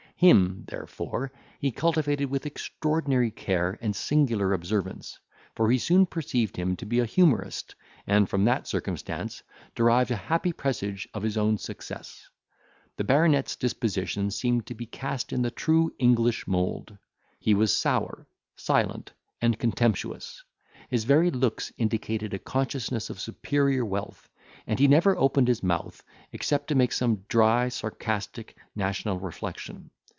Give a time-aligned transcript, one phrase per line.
[0.29, 5.17] Him, therefore, he cultivated with extraordinary care and singular observance;
[5.55, 7.73] for he soon perceived him to be a humourist,
[8.05, 9.41] and, from that circumstance,
[9.73, 12.29] derived an happy presage of his own success.
[12.97, 16.95] The baronet's disposition seemed to be cast in the true English mould.
[17.39, 20.43] He was sour, silent, and contemptuous;
[20.87, 24.29] his very looks indicated a consciousness of superior wealth;
[24.67, 29.89] and he never opened his mouth, except to make some dry, sarcastic, national reflection.